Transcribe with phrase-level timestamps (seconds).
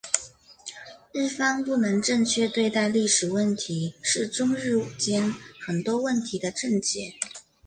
[1.11, 5.31] 日方不能正确对待历史问题是中日间
[5.63, 7.13] 很多问题的症结。